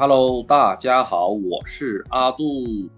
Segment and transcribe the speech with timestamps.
[0.00, 2.88] Hello，大家好，我是阿杜。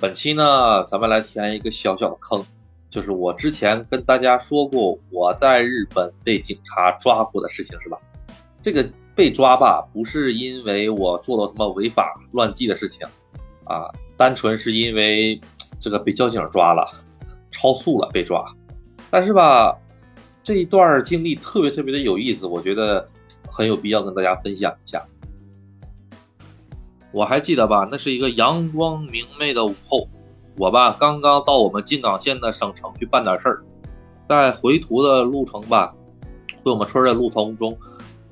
[0.00, 2.42] 本期呢，咱们来填一个小小的坑，
[2.88, 7.98] 就是我之前跟大家说过我在日本被警察抓过的事情，是吧？
[8.62, 13.06] 这个被抓吧，不是因为我做了什么违法乱纪的事情
[13.64, 15.38] 啊，单纯是因为
[15.78, 16.86] 这个被交警抓了，
[17.50, 18.42] 超速了被抓。
[19.10, 19.76] 但是吧，
[20.42, 23.06] 这一段经历特别特别的有意思，我觉得
[23.46, 25.06] 很有必要跟大家分享一下。
[27.12, 30.08] 我还记得吧，那是一个阳光明媚的午后，
[30.58, 33.62] 我吧刚刚到我们金港县的省城去办点事儿，
[34.28, 35.94] 在回途的路程吧，
[36.62, 37.76] 回我们村的路途中，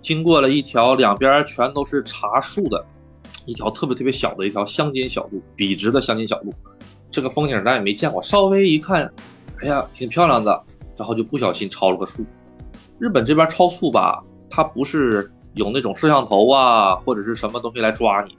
[0.02, 2.84] 经过了一条两边全都是茶树的，
[3.46, 6.52] 一条特别特别小的一条乡间小路，笔直的乡间小路，
[7.10, 9.10] 这个风景咱也没见过，稍微一看，
[9.62, 10.62] 哎呀，挺漂亮的，
[10.96, 12.22] 然后就不小心超了个速。
[12.98, 18.36] 日本这边超速吧，它不是有那种摄像头啊或者是什么东西来抓你。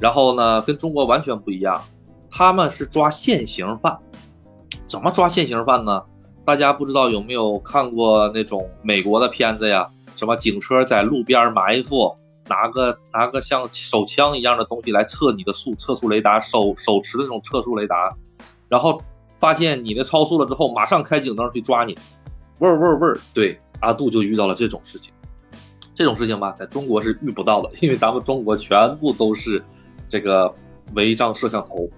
[0.00, 1.82] 然后呢，跟中国完全不一样，
[2.30, 3.96] 他们是抓现行犯，
[4.88, 6.02] 怎么抓现行犯呢？
[6.44, 9.88] 大家不知道有没有看过那种美国的片子呀？
[10.16, 12.14] 什么警车在路边埋伏，
[12.48, 18.14] 拿个拿个像手枪一样的东西来测你的速，测速雷达，手手持的那种测速雷达，
[18.68, 19.00] 然后
[19.38, 21.96] 发现你的超速了之后，马上开警灯去抓你，
[22.58, 23.18] 味儿味味。
[23.32, 25.12] 对，阿杜就遇到了这种事情，
[25.94, 29.64] 这种事情吧，在中国是遇不到的，因为咱们中国全部都是。
[30.08, 30.52] 这个
[30.94, 31.88] 违章摄像头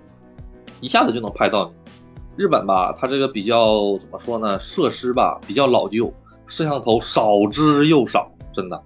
[0.80, 1.74] 一下子就能拍到你。
[2.36, 4.58] 日本吧，它这个比较怎么说呢？
[4.60, 6.12] 设施吧比较老旧，
[6.46, 8.82] 摄像头少之又少，真的。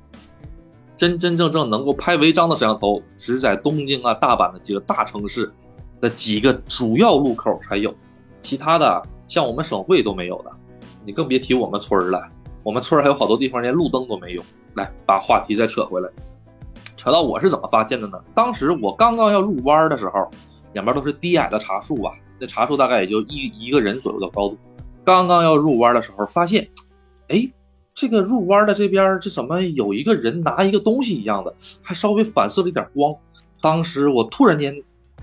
[0.96, 5.50] 真真正正能够拍违章的摄像头，只在东京啊、大阪的几个大城市
[6.00, 7.92] 的几个主要路口才有，
[8.40, 10.52] 其他的像我们省会都没有的，
[11.04, 12.22] 你更别提我们村了。
[12.62, 14.42] 我们村还有好多地方连路灯都没有。
[14.74, 16.08] 来，把话题再扯回来。
[17.00, 18.22] 扯到我是怎么发现的呢？
[18.34, 20.30] 当时我刚刚要入弯的时候，
[20.74, 24.58] 两边都是低矮的茶树啊，那茶树大概也就一一个人左右的高度。
[25.02, 26.68] 刚刚要入弯的时候，发现，
[27.28, 27.50] 哎，
[27.94, 33.14] 这个入弯的这边这怎么有一个人拿一个东西一样的，还稍微反射了一点光。
[33.62, 34.76] 当时我突然间，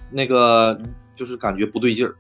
[0.10, 0.76] 那个
[1.16, 2.16] 就是感觉不对劲儿，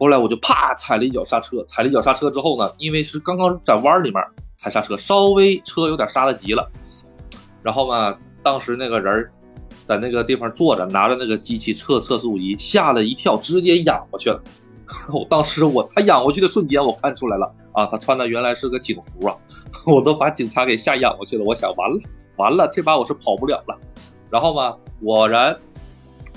[0.00, 4.20] 后来我就啪踩了一脚刹车，踩了一脚刹车之后呢，因为是刚刚在弯里面
[4.56, 6.68] 踩刹车，稍微车有点刹的急了，
[7.62, 8.18] 然后嘛。
[8.46, 9.28] 当时那个人
[9.84, 14.40] 在那个地方坐着，拿着那个机器测测速仪，吓了一跳，直接仰过去了。
[15.12, 19.34] 我当时我他仰过去的瞬间，我看出来了啊，他穿的原来是个警服啊，
[19.84, 21.44] 我都把警察给吓仰过去了。
[21.44, 21.98] 我想完了
[22.36, 23.76] 完了，这把我是跑不了了。
[24.30, 25.58] 然后嘛，果然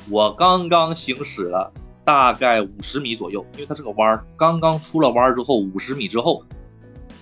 [0.09, 1.71] 我刚刚行驶了
[2.03, 6.43] 大概五十米左右，因为它是个弯儿，刚刚出了弯儿之后，五十米之后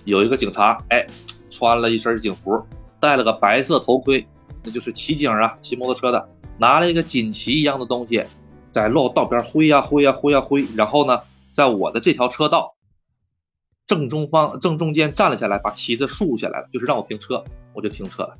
[0.04, 1.06] 有一个警察，哎，
[1.50, 2.58] 穿了一身警服，
[2.98, 4.26] 戴了个白色头盔。
[4.64, 6.28] 那就是骑警啊，骑摩托车的，
[6.58, 8.22] 拿了一个锦旗一样的东西，
[8.70, 11.20] 在路道边挥呀挥呀挥呀挥，然后呢，
[11.52, 12.74] 在我的这条车道
[13.86, 17.42] 正中方正中间站了下来，把旗子竖下来了，就是让我停车，
[17.72, 18.36] 我就停车了。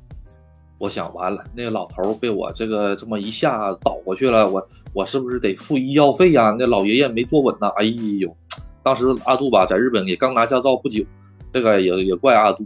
[0.77, 6.55] 我想完了，那个老头被我这个这么一下倒过去了，我我是不是得付医药费呀？
[6.57, 8.33] 那老爷爷没坐稳呢，哎呦，
[8.81, 11.03] 当时阿杜吧，在日本也刚拿驾照不久，
[11.51, 12.65] 这个也也怪阿杜。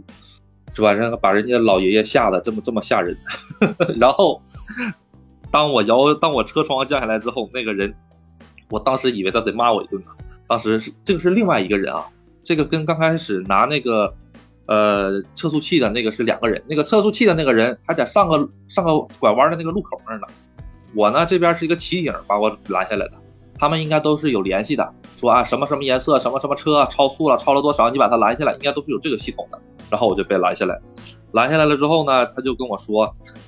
[0.74, 0.92] 是吧？
[0.92, 3.16] 然后把人家老爷爷吓得这么这么吓人，
[3.98, 4.42] 然后
[5.50, 7.94] 当我摇当我车窗降下来之后，那个人，
[8.68, 10.08] 我当时以为他得骂我一顿呢。
[10.48, 12.04] 当时是这个是另外一个人啊，
[12.42, 14.12] 这个跟刚开始拿那个
[14.66, 16.62] 呃测速器的那个是两个人。
[16.68, 20.26] 那个测速器的那个人还在上个上个拐弯的那个路口那儿呢。
[20.94, 23.12] 我呢这边是一个骑警把我拦下来的，
[23.58, 29.58] 他们应该都是有联系的，说啊什么什么颜色什么什么车超速了，超了多少，你把他拦下来，应该都是有这个系统的。
[29.94, 30.76] 然后我就被拦下来，
[31.34, 33.04] 拦下来了之后呢，他就跟我说：“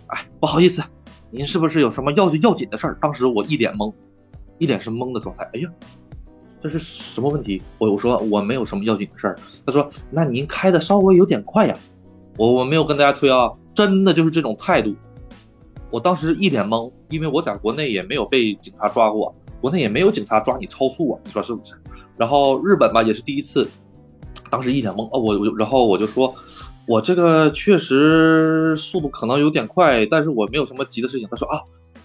[0.06, 0.80] 哎，不好意思，
[1.28, 3.92] 您是不是有什么要要紧的事儿？”当时我一脸懵，
[4.58, 5.42] 一脸是懵的状态。
[5.54, 5.68] 哎呀，
[6.62, 7.60] 这是什么问题？
[7.78, 9.36] 我我说我没有什么要紧的事儿。
[9.66, 11.76] 他说：“那您开的稍微有点快呀。”
[12.38, 14.94] 我我没有跟大家吹啊，真的就是这种态度。
[15.91, 21.74] 我当时一脸懵，因为我在国内也没有被警察抓过，国内也没有警察抓你超速啊，你说是不是？
[22.16, 23.68] 然后日本吧也是第一次。
[24.51, 26.34] 当时一脸懵哦，我我然后我就说，
[26.87, 31.28] 我这个确实速度可能有点快，但是我没有什么急的事情。
[31.31, 31.60] 他说啊，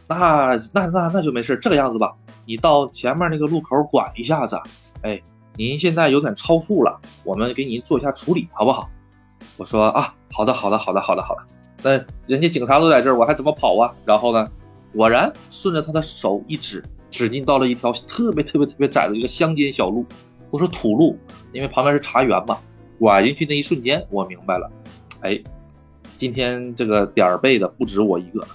[0.07, 2.13] 那那那那就没事，这个样子吧，
[2.45, 4.59] 你到前面那个路口管一下子。
[5.03, 5.21] 哎，
[5.55, 8.89] 您现在有点超速了，我们给您做一下处理，好不好？
[9.57, 11.41] 我说啊，好的好的好的好的好的。
[11.83, 11.91] 那
[12.27, 13.93] 人家警察都在这儿，我还怎么跑啊？
[14.05, 14.47] 然后呢，
[14.93, 20.05] 果然顺着他的手一指，指进到了一条特别特别特别窄的一个乡间小路。
[20.51, 21.17] 我说土路，
[21.51, 22.59] 因为旁边是茶园嘛。
[22.99, 24.71] 拐进去那一瞬间，我明白了，
[25.21, 25.41] 哎，
[26.15, 28.45] 今天这个点儿背的不止我一个，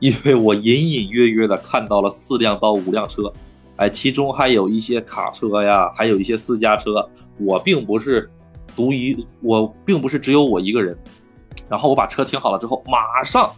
[0.00, 3.32] 因为我隐隐约约的看到了四辆到五辆车，
[3.76, 7.08] 哎，其中还有一些卡车呀，还有一些私家车。
[7.38, 8.28] 我并不是
[8.74, 10.98] 独一，我并不是只有我一个人。
[11.68, 13.48] 然后我把车停好了之后，马上，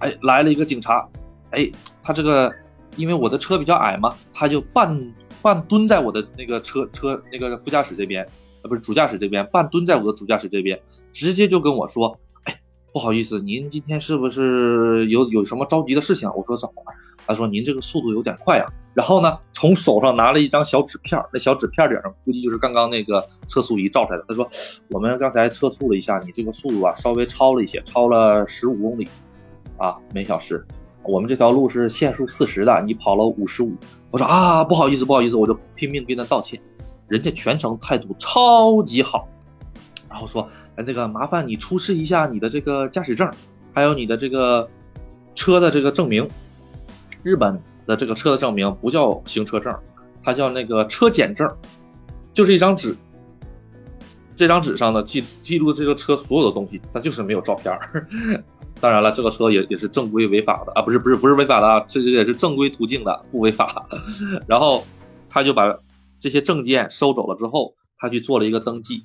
[0.00, 1.08] 哎，来了一个警察，
[1.50, 1.70] 哎，
[2.02, 2.52] 他这个
[2.96, 4.92] 因为我的车比较矮嘛，他就半
[5.42, 8.26] 半蹲在我的那个车车那个副驾驶这边，
[8.62, 10.80] 呃，不是主驾驶这边，半蹲在我的主驾驶这边，
[11.12, 12.18] 直接就跟我说。
[12.92, 16.28] 不好意思，您今天是不是有有什么着急的事情？
[16.34, 16.92] 我说怎么了？
[17.24, 18.66] 他说您这个速度有点快啊。
[18.94, 24.24] 然后呢，从手上拿了一张小纸片，那小纸片顶上估计就是刚刚那个测速仪照出来的。
[24.26, 24.48] 他说
[24.88, 29.06] 我们刚才测速了一下，你这个速度啊稍微超了一些，超了十五公里
[29.76, 30.66] 啊每小时。
[31.04, 33.72] 我们这条路是限速四十的，你跑了五十五。
[34.10, 36.60] 我说啊，不好意思，不好意思，我就拼命跟他道歉。
[37.08, 39.28] 人家全程态度超级好。
[40.08, 43.30] 然后说，哎，那个麻烦你出示一下你的这个驾驶证，
[43.72, 44.68] 还有你的这个
[45.34, 46.28] 车的这个证明。
[47.22, 49.72] 日本的这个车的证明不叫行车证，
[50.22, 51.48] 它叫那个车检证，
[52.32, 52.96] 就是一张纸。
[54.36, 57.78] 这张纸上呢记记录这个车所有的东西，它就是没有照片
[58.80, 63.86] 当然了，这个车也也是正规违法的啊，不是不是不是违法的啊，这个也是正规途径的，不违法。
[64.48, 64.84] 然后
[65.28, 65.76] 他就把
[66.18, 69.04] 这些证件收走了之后，他去做了一个登记。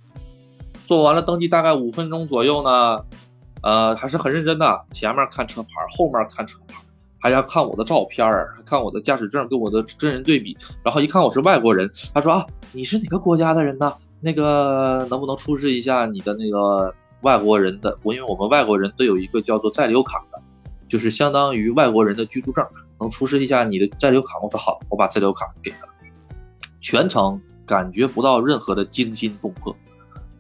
[0.86, 3.04] 做完了登记，大概五分钟左右呢，
[3.63, 4.86] 呃，还是很认真的。
[4.92, 6.75] 前面看车牌，后面看车牌，
[7.19, 10.56] 还要看我的照片儿，看我的驾驶证跟我的真人对比。
[10.83, 13.94] 然后一看我是外国人，他说啊，你是哪个国家的人呢？
[14.21, 16.92] 那个能不能出示一下你的那个
[17.25, 17.98] 外国人的？
[18.04, 20.39] 我因为我们外国人都有一个叫做在留卡的，
[20.88, 22.63] 就是相当于外国人的居住证，
[23.00, 24.38] 能出示一下你的在留卡？
[24.44, 25.88] 我说好，我把在留卡给他。
[26.80, 29.75] 全程感觉不到任何的惊心动魄。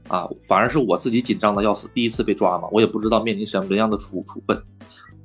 [0.07, 4.61] 啊，反而是我自己紧张的要死，第一次被抓嘛，我也不知道面临什么样的处处分。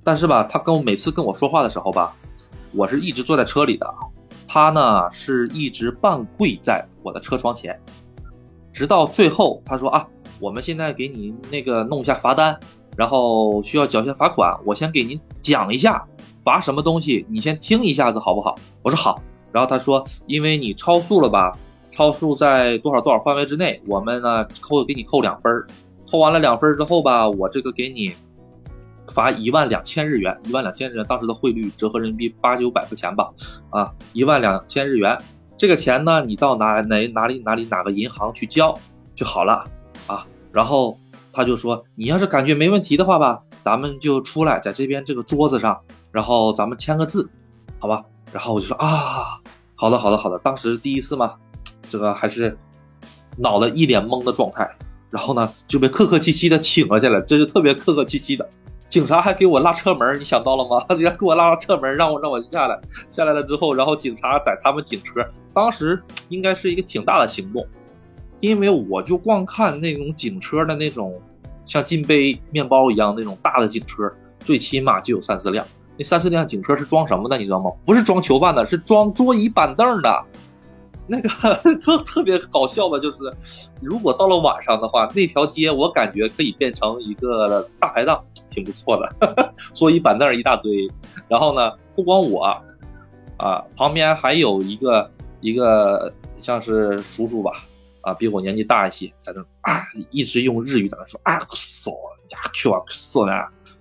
[0.02, 2.16] 但是吧，他跟我每次跟我说话的时候吧，
[2.72, 3.86] 我是一直坐在车里的，
[4.48, 7.78] 他呢是一直半跪在我的车窗前，
[8.72, 10.08] 直到最后他说啊，
[10.40, 12.58] 我们现在给你那个弄一下罚单，
[12.96, 16.04] 然后需要缴一下罚款，我先给您讲一下
[16.42, 18.56] 罚什么东西，你先听一下子好不好？
[18.82, 19.22] 我说好。
[19.52, 21.56] 然后他说，因为你超速了吧。
[21.92, 25.66] 超速在多少多少范围之内，我们呢扣给你扣两分儿，
[26.08, 28.12] 扣完了两分儿之后吧，我这个给你
[29.12, 33.28] 罚一万两千日元，一万两千日元，当时的汇率折合人民币八九百块钱吧，
[33.70, 35.18] 啊，一万两千日元，
[35.58, 38.72] 这个钱呢，你到哪哪哪里哪里哪个银行去交
[39.12, 39.68] 就好了。
[40.52, 40.98] 然后
[41.32, 45.80] 他就说，你要是感觉没问题的话吧，咱们就出来在这边这个桌子上，
[46.10, 47.28] 然后咱们签个字，
[47.78, 48.04] 好吧？
[48.32, 49.40] 然后我就说啊，
[49.74, 51.34] 好的好的好的，当时第一次嘛。
[51.88, 52.56] 这个还是
[53.36, 54.70] 脑袋一脸懵的状态，
[55.10, 58.48] 然后呢就被客客气气的请了下来，这就特别客客气气的。
[58.88, 60.84] 警察还给我拉车门，你想到了吗？
[60.88, 62.80] 他直接给我拉了车门，让我让我下来。
[63.08, 65.14] 下来了之后，然后警察在他们警车，
[65.52, 67.66] 当时应该是一个挺大的行动，
[68.40, 71.20] 因为我就光看那种警车的那种
[71.64, 74.10] 像金杯面包一样那种大的警车，
[74.40, 75.64] 最起码就有三四辆。
[75.96, 77.70] 那三四辆警车是装什么的，你知道吗？
[77.84, 80.24] 不是装囚犯的，是装桌椅板凳的。
[81.06, 81.28] 那个
[81.82, 83.16] 特特别搞笑的，就是
[83.82, 89.52] 如果到了晚上的话，那条街我感觉可以变成一个大排档，挺不错的。
[89.74, 90.88] 桌椅板凳一大堆，
[91.26, 92.44] 然后呢，不光我，
[93.36, 97.66] 啊，旁边还有一个一个像是叔叔吧，
[98.02, 101.92] 啊，比我年纪大一些，在那啊一直用日语在那说啊，索
[102.30, 103.32] 呀，Q 啊，索呢。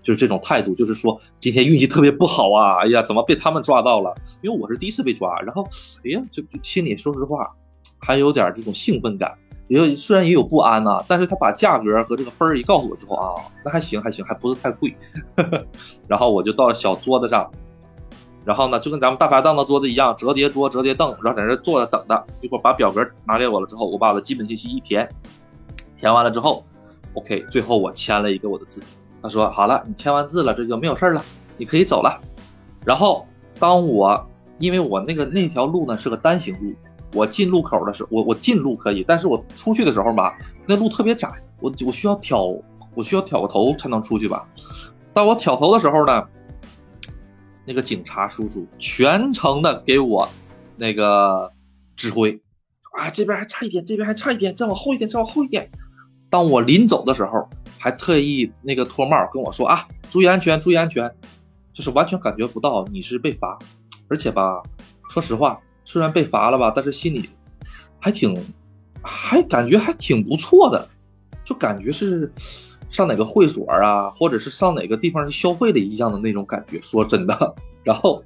[0.02, 2.78] 就是这种态度，就是说今天运气特别不好啊！
[2.82, 4.16] 哎呀，怎么被他们抓到了？
[4.42, 5.68] 因为我是第一次被抓，然后，
[6.06, 7.54] 哎呀，就就心里说实话，
[8.00, 14.96] 还有点这种兴奋感，也虽然也有不安呐，但是他把价格和这个分儿一告诉我之后啊，那还行还行，还不是太贵。
[16.08, 17.52] 然后我就到小桌子上，
[18.46, 22.25] 然后呢，就跟咱们大排档的桌子一样，折叠桌、折叠凳，然后在那坐着等着。
[22.41, 25.08] 一会儿把表格拿给我了之后，我把我的基本信息一填，
[26.00, 26.63] 填完了之后
[27.13, 28.81] ，OK，最后我签了一个我的字。
[29.22, 31.22] 他说：“好了，你签完字了，这就没有事了，
[31.58, 32.22] 你可以走了。”
[32.86, 33.27] 然后，
[33.60, 34.25] 当我
[34.58, 36.74] 因为我那个那条路呢是个单行路，
[37.13, 41.29] 我进路口的时候，我我进路可以，但是我出去的时候吧，那路特别窄，
[41.60, 42.46] 我我需要挑，
[42.96, 44.48] 我需要挑个头才能出去吧。
[45.13, 46.25] 当我挑头的时候呢，
[47.70, 50.28] 那个警察叔叔全程的给我
[50.76, 51.52] 那个
[51.96, 52.42] 指挥，
[52.94, 55.70] 啊，这边还差一点，这边还差一点，再往后一点，再往后一点。
[56.32, 57.48] 当我临走的时候。
[57.82, 61.10] 还特意那个脱帽跟我说啊，注意安全，注意安全，
[61.72, 63.58] 就是完全感觉不到你是被罚，
[64.10, 64.62] 而且吧，
[65.12, 67.30] 说实话，虽然被罚了吧，但是心里
[67.98, 68.36] 还挺，
[69.02, 70.90] 还感觉还挺不错的，
[71.46, 72.30] 就感觉是
[72.89, 76.81] 上哪个会所啊，或者是上哪个地方去消费的一样的那种感觉。
[76.81, 78.22] 说真的，然后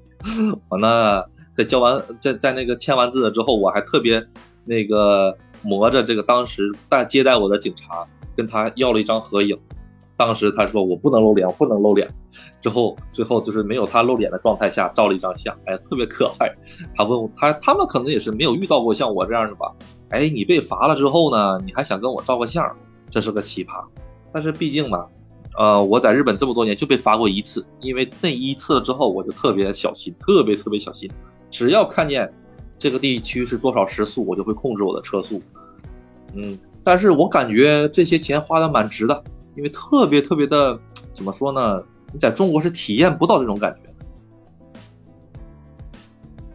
[0.70, 4.26] 我呢，在交完在在那个签完字了之后，我还特别
[4.66, 9.56] 那个磨着这个当时带接待我的警察，跟他要了一张合影。
[10.16, 12.08] 当时他说我不能露脸，我不能露脸。
[12.62, 16.50] 之后最后就是没有他露脸的状态下照了一张相，哎，特别可爱。
[16.96, 19.74] 他问我他他们可能也是没有遇到过像我这样的吧？
[20.10, 22.64] 哎，你被罚了之后呢，你还想跟我照个相，
[23.10, 23.84] 这是个奇葩。
[24.34, 25.06] 但是毕竟嘛，
[25.58, 31.10] 呃，我在日本这么多年就被罚过一次，因为那一次之后我就特别小心，特别特别小心，
[31.52, 32.34] 只要看见
[32.78, 35.42] 这个地区是多少时速，我就会控制我的车速。
[36.34, 39.24] 嗯，但是我感觉这些钱花的蛮值的。
[39.56, 40.80] 因为特别特别的，
[41.14, 41.84] 怎么说呢？
[42.12, 43.94] 你在中国是体验不到这种感觉。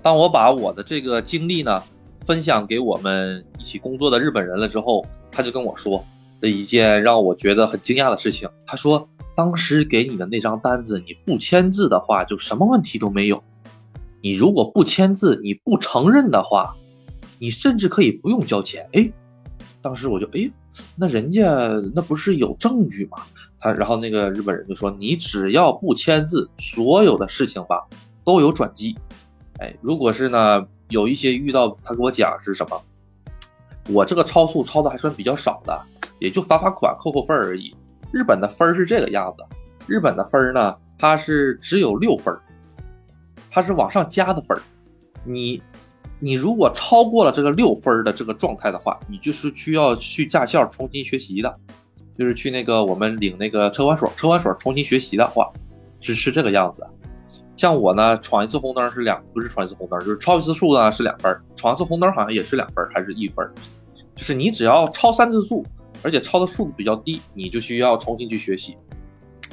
[0.02, 1.80] 当我把我的这个经历呢
[2.26, 6.04] 分享给我们一起工作的日本人了之后，他就跟我说
[6.40, 8.48] 的一件让我觉得很惊讶的事情。
[8.66, 13.38] 他说，当时给你的那张单子，你不签字的话，就什么问题都没有；
[14.22, 16.74] 你如果不签字，你不承认的话，
[17.38, 18.88] 你甚至可以不用交钱。
[18.92, 19.10] 哎。
[19.80, 20.50] 当时我就哎，
[20.96, 21.46] 那人家
[21.94, 23.18] 那不是有证据吗？
[23.60, 27.86] 他然后那个日本人就说：“你只要不签字，所有的事情吧
[28.24, 28.96] 都有转机。”
[29.60, 32.82] 哎，如果是呢，有一些遇到他给我讲是什么，
[33.88, 35.80] 我这个超速超的还算比较少的，
[36.18, 37.74] 也就罚罚款扣扣分而已。
[38.12, 39.44] 日本的分是这个样子，
[39.86, 42.36] 日本的分呢，它是只有六分，
[43.50, 44.58] 它是往上加的分，
[45.24, 45.62] 你。
[46.20, 51.56] 你如果超过了这个六分的这个状态的话，你就是需要去驾校重新学习的，
[52.12, 55.48] 就是去那个我们领那个车管所，车管所重新学习的话，
[56.00, 56.84] 是是这个样子。
[57.54, 63.48] 像我呢，闯一次红灯是两，不是闯一次红灯，就是超一次速呢是两分，闯一次红灯好像也是两分，还是一分。
[64.16, 65.64] 就是你只要超三次速，
[66.02, 68.76] 而且抄的速度比较低，你就需要重新去学习。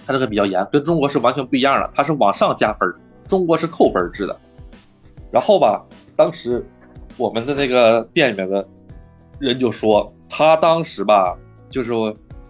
[0.05, 2.87] 它这个比较严，跟中国是完全不一样的，它是往上加分，
[3.27, 4.37] 中国是扣分制的。
[5.31, 5.85] 然后吧。
[6.17, 6.65] 当时，
[7.17, 8.65] 我们的那个店里面的
[9.37, 11.37] 人就说，他当时吧，
[11.69, 11.91] 就是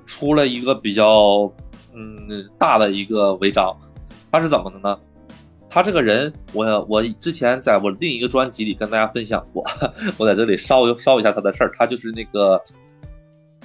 [0.05, 1.51] 出了一个比较
[1.95, 3.75] 嗯大的一个违章。
[4.31, 4.99] 他是怎么的呢？
[5.67, 9.63] 他这个人，我我之前在我另一个专辑里跟大家分享过，
[10.17, 11.71] 我在这里烧烧一下他的事儿。
[11.75, 12.61] 他就是那个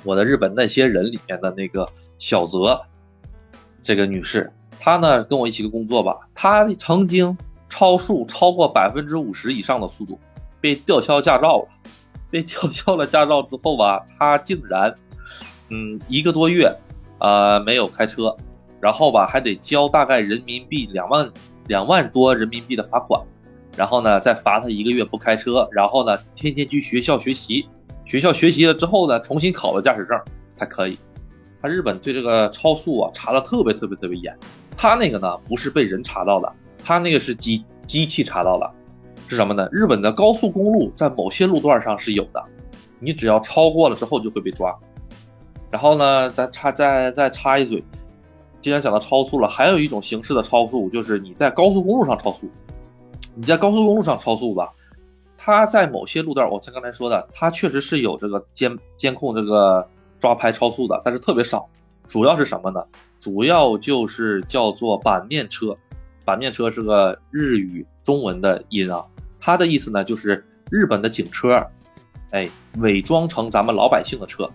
[0.04, 1.86] 我的日本那些人里面的那个
[2.18, 2.80] 小泽
[3.82, 7.36] 这个女士，她呢跟我一起工作吧，她曾经。
[7.72, 10.18] 超速超过百分之五十以上的速度，
[10.60, 11.68] 被吊销驾照了。
[12.28, 14.92] 被吊销了驾照之后吧，他竟然，
[15.68, 16.76] 嗯，一个多月，
[17.20, 18.36] 呃，没有开车，
[18.80, 21.30] 然后吧，还得交大概人民币两万
[21.68, 23.22] 两万多人民币的罚款，
[23.76, 27.68] 然后呢，再罚他一个月不开车，然后呢，天天去学校学习，
[28.04, 30.18] 学校学习了之后呢，重新考了驾驶证
[30.52, 30.98] 才可以。
[31.62, 34.36] 他日本对这个超速啊查的特别特别特别严，
[34.76, 36.52] 他那个呢不是被人查到的。
[36.82, 38.72] 他那个是机机器查到了，
[39.28, 39.68] 是什么呢？
[39.70, 42.42] 日本的高速公路在某些路段上是有的，
[42.98, 44.74] 你只要超过了之后就会被抓。
[45.70, 47.84] 然后呢，再插再再插一嘴，
[48.60, 52.50] 既然讲到超速了，还有一种形式的超速，就是你在高速公路上超速。
[53.34, 54.70] 你在高速公路上超速吧，
[55.42, 61.66] 它在某些路段，我像刚才说的，它确实是有这个监监控这个抓拍超速的，但是特别少。
[62.06, 62.84] 主要是什么呢？
[63.18, 65.74] 主要就是叫做板面车。
[66.26, 69.02] 板面车是个日语中文的音啊，
[69.38, 71.66] 它的意思呢就是日本的警车，
[72.32, 72.46] 哎，
[72.78, 74.48] 伪装成咱们老百姓的车，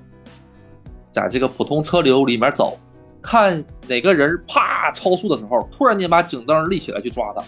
[1.12, 2.78] 在这个普通车流里面走，
[3.24, 7.44] 看哪个人啪超速的时候，突然间把警灯立起来去抓他，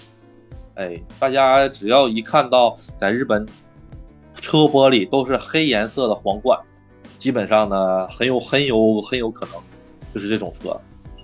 [0.78, 3.44] 哎，大家只要一看到在日本
[4.36, 6.58] 车玻璃都是黑颜色的皇冠，
[7.18, 9.56] 基本上呢很有很有很有可能
[10.14, 10.80] 就是这种车，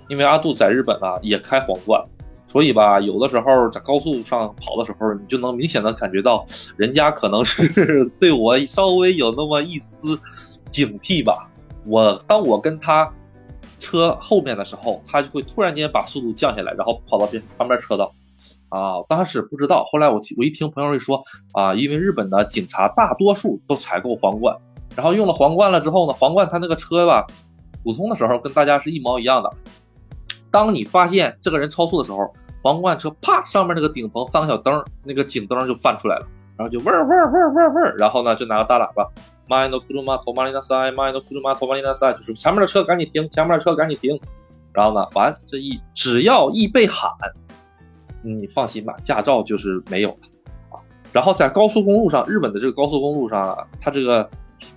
[0.08, 2.04] 因为阿杜在日本啊也开皇冠。
[2.46, 6.44] 所以吧，有的时候在高速上跑的时候，你就能明显的感觉到，
[6.76, 10.16] 人家可能是对我稍微有那么一丝
[10.68, 11.50] 警惕吧。
[11.86, 13.10] 我当我跟他
[13.80, 18.12] 车后面的时候，他就会突然间把速度降下来，然后跑到边旁边车道。
[18.73, 24.55] 啊，当时不知道，后来我我一听朋友一说，啊，因为日本的警察大多数都采购皇冠，
[24.95, 27.25] 然后用了皇冠了之后呢，皇冠它那个车吧，
[27.83, 29.51] 普通的时候跟大家是一毛一样的。
[30.51, 36.27] 当你发现这个人超速的时候，皇冠车啪上面那个顶棚三个小灯，那个警灯就泛出来了，
[36.57, 39.07] 然后就嗡嗡嗡嗡嗡嗡，然后呢就拿个大喇叭，
[39.47, 44.19] 前の車止まりなさい，前の車止まりなさい，就是前面的车赶紧停，前面的车赶紧停，
[44.73, 47.09] 然后呢完这一只要一被喊，
[48.24, 50.16] 你放心吧，驾照就是没有了
[50.70, 50.80] 啊。
[51.12, 54.28] 然后在高速公路上，日本的这个高速公路上，它这个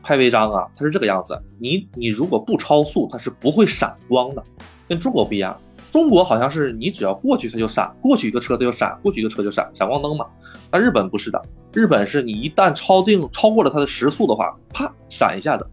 [0.04, 4.44] 拍违章啊，它是这个样子，你你如果不超速，它是不会闪光的，
[4.88, 5.58] 跟中国不一样。
[5.90, 10.26] 中国好像是你只要过去它就闪，过去一个车它就闪，过去一个车就闪，闪光灯嘛。
[10.70, 11.42] 但日本不是的，
[11.74, 15.66] 日本是你一旦超定超过了它的时速的话，啪闪一下子，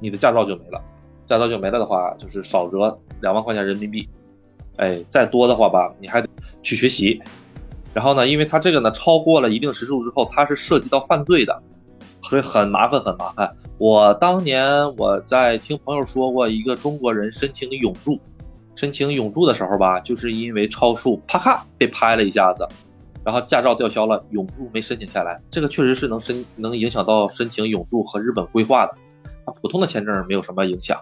[0.00, 0.82] 你的驾照就没了。
[1.26, 4.08] 驾照就没了的话，就是少则两万块钱人民币，
[4.76, 6.28] 哎，再多的话吧，你还得
[6.62, 7.20] 去学习。
[7.94, 11.62] 然后呢，因为它这个呢超过了一定时速之后，它是涉及到犯罪的，
[12.22, 13.54] 所以很麻烦很麻烦。
[13.78, 14.64] 我当年
[14.96, 18.18] 我在听朋友说过，一个中国人申请永驻。
[18.74, 22.66] 申请永驻的时候吧，就是因为超速，啪咔被拍了一下子，
[23.22, 25.38] 然后驾照吊销了，永驻没申请下来。
[25.50, 28.94] 这个确实是能申能影响到申请永驻和日本规划的。
[29.60, 30.98] 普通的签证没有什么影响。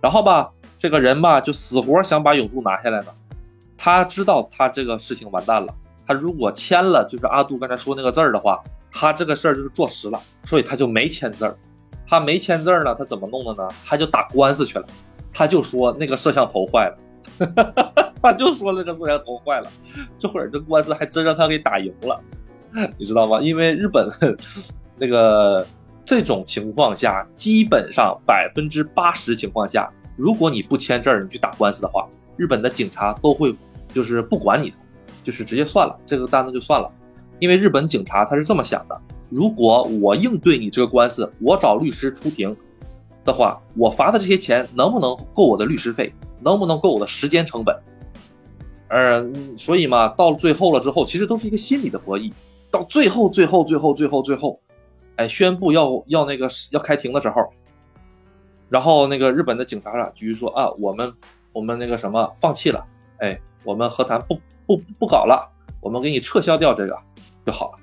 [0.00, 0.50] 然后吧，
[0.84, 3.06] 这个人吧就死活想把永驻拿下来呢。
[3.78, 5.74] 他知道他这个事情完蛋了，
[6.04, 11.56] 他如果签了就是阿杜刚才说那个字儿的话，他这个事儿就是坐实了，所以他就没签字儿。
[12.06, 13.66] 他没签字儿呢，他怎么弄的呢？
[13.82, 14.84] 他就打官司去了。
[15.32, 16.98] 他就说那个摄像头坏了。
[18.20, 19.70] 他就说那个摄像头坏了，
[20.18, 22.20] 这会儿这官司还真让他给打赢了，
[22.98, 23.40] 你知道吗？
[23.40, 24.06] 因为日本
[25.00, 25.66] 那个
[26.04, 33.54] 这种情况下，基本上百分之八十情况下，如果你不签字，你去打官司的话，日本的警察都会
[33.92, 34.76] 就是不管你的，
[35.22, 36.90] 就是直接算了这个单子就算了。
[37.40, 42.56] 因为日本警察他是这么想的：如果我应对你这个官司，我找律师出庭
[43.24, 46.12] 的话，我罚的这些钱能不能够我的律师费？
[46.40, 47.74] 能不能够我的时间成本？
[48.88, 52.30] 呃，所以嘛，到了最后了之后，其实都是一个心理的博弈。
[52.70, 54.60] 到最后，最后，最后，最后，最后，
[55.16, 57.50] 哎，宣布要要那个要开庭的时候，
[58.68, 61.12] 然后那个日本的警察啊局说啊，我们
[61.52, 62.84] 我们那个什么放弃了，
[63.18, 65.48] 哎，我们和谈不不不搞了，
[65.80, 66.98] 我们给你撤销掉这个
[67.46, 67.78] 就好了。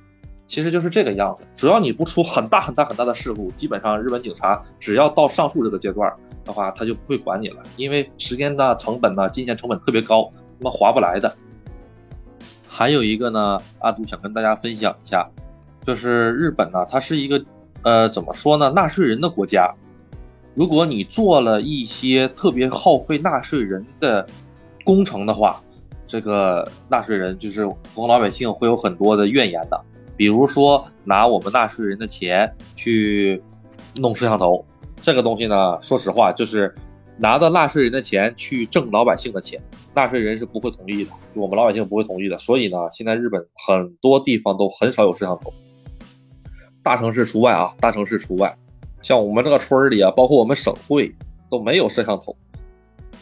[0.47, 10.29] 其实就是这个样子，只要你不出很大很大很大的事故，基本上日本警察只要到上述这个阶段的话，他就不会管你了，因为时间的成本呢，金钱成本特别高，
[10.59, 11.33] 他妈划不来的。
[12.67, 15.29] 还有一个呢，阿杜想跟大家分享一下，
[15.85, 17.41] 就是日本呢，它是一个
[17.83, 19.73] 呃怎么说呢，纳税人的国家。
[20.53, 24.27] 如果你做了一些特别耗费纳税人的
[24.83, 25.61] 工程的话，
[26.05, 29.81] 这个纳税人就是普通老百姓会有很多的怨言的。
[30.17, 33.41] 比如说拿我们纳税人的钱去
[33.95, 34.63] 弄摄像头，
[35.01, 36.75] 这个东西呢，说实话就是
[37.17, 39.59] 拿到纳税人的钱去挣老百姓的钱，
[39.95, 42.37] 纳税人是不会同意的，就我们老百姓不会同意的。
[42.37, 45.53] 所以呢，现在日本很多地方都很少有摄像头，
[46.83, 48.55] 大城市除外啊，大城市除外。
[49.01, 51.13] 像我们这个村里啊，包括我们省会
[51.49, 52.35] 都没有摄像头，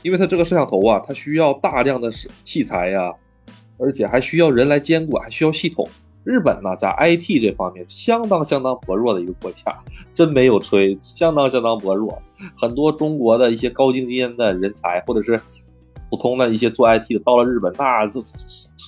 [0.01, 2.11] 因为它这个摄像头啊，它需要大量的
[2.43, 3.13] 器材呀，
[3.77, 5.87] 而且还需要人来监管，还需要系统。
[6.25, 9.75] 日本呢，在 IT 这方面相当相当薄弱的一个国家，
[10.13, 12.21] 真没有吹，相当相当薄弱。
[12.55, 15.41] 很多中国的一些高精尖的人才，或者是
[16.09, 18.19] 普通的一些做 IT 的，到了日本，那这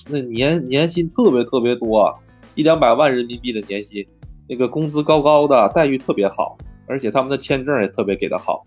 [0.08, 2.16] 那年年薪特别特别多，
[2.54, 4.06] 一两百万人民币的年薪，
[4.46, 8.64] 那个工资高高的，待遇特别好，而且他们的签证也特别给的好。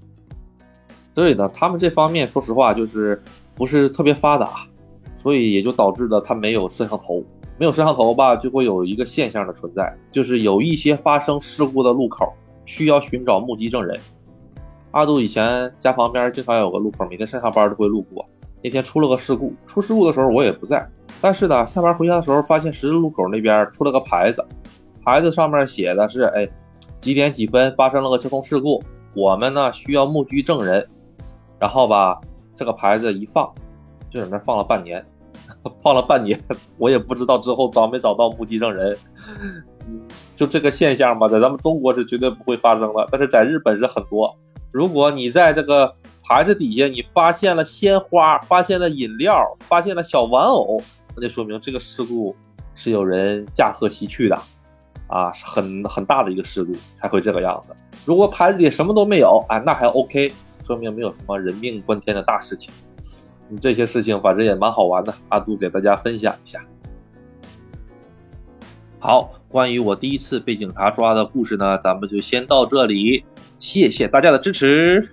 [1.14, 3.22] 所以呢，他们这方面说实话就是
[3.56, 4.68] 不是特别发达，
[5.16, 7.24] 所以也就导致了他没有摄像头。
[7.58, 12.34] 没有摄像头吧，就会有一个现象的存在，就是有一些发生事故的路口
[12.66, 13.98] 需要寻找目击证人。
[14.92, 18.28] 阿杜以前家旁边经常有个路口，每天上下班都会路过。
[18.62, 20.86] 那天出了个事故，出事故的时候我也不在，
[21.22, 24.44] 但是呢，下班回家的时候发现十字路口那边出了个牌子，
[25.06, 26.50] 牌子上面写的是：哎，
[27.06, 30.90] 几点几分发生了个交通事故，我们呢需要目击证人。
[31.60, 32.20] 然后吧，
[32.56, 33.54] 这个牌子一放，
[34.10, 35.06] 就在那放了半年。
[35.84, 36.40] 放了半年，
[36.80, 38.98] 我也不知道之后找没找到目击证人。
[40.36, 44.36] 就这个现象吧，在咱们中国是绝对不会发生的，但是在日本是很多。
[44.72, 50.82] 如果你在这个牌子底下，你发现了鲜花，发现了饮料，发现了小玩偶，
[51.16, 52.36] 那就说明这个事故
[52.74, 54.42] 是有人驾鹤西去的，
[55.08, 57.76] 啊，很很大的一个事故才会这个样子。
[58.06, 60.32] 如果牌子里什么都没有，哎，那还 OK，
[60.64, 62.74] 说明没有什么人命关天的大事情。
[63.62, 66.60] 这些事情反正也蛮好玩的，阿杜给大家分享一下。
[69.00, 73.24] 好，关于我第一次被警察抓的故事呢，咱们就先到这里，
[73.60, 75.10] 谢谢大家的支持。